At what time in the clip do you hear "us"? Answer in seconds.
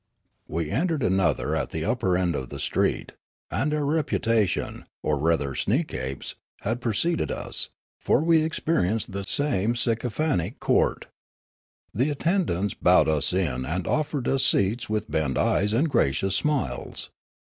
7.29-7.69, 13.09-13.31, 14.27-14.43